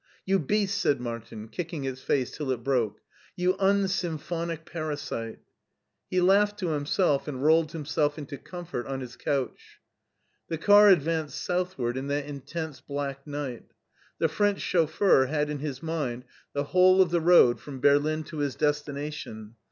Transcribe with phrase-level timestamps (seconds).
[0.25, 2.99] "You beast!" said Martin, kicking its face till it broke"
[3.37, 5.37] you unsymphonic parasite!
[5.75, 9.79] *' He laughed to himself and rolled himself into comfort on his couch.
[10.47, 13.69] The car advanced southward in that intense black night.
[14.17, 18.39] The French chauffeur had in his mind the whole of the road from Berlin to
[18.39, 19.53] his destination.